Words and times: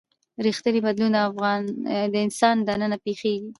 ریښتینی 0.45 0.79
بدلون 0.85 1.13
د 2.13 2.15
انسان 2.25 2.55
دننه 2.67 2.97
پیښیږي. 3.05 3.49